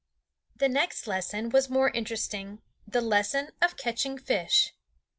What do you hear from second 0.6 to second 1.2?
next